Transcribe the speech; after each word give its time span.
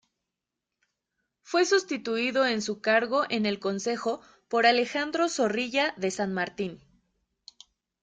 Fue 1.43 1.63
sustituido 1.63 2.47
en 2.47 2.63
su 2.63 2.81
cargo 2.81 3.25
en 3.29 3.45
el 3.45 3.59
Consejo 3.59 4.19
por 4.47 4.65
Alejandro 4.65 5.29
Zorrilla 5.29 5.93
de 5.95 6.09
San 6.09 6.33
Martín. 6.33 6.81